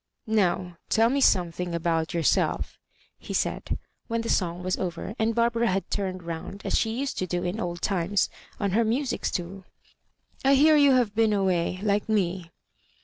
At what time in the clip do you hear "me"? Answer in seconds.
1.11-1.21, 12.09-12.49